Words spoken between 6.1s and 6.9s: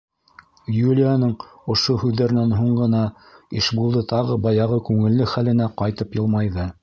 йылмайҙы.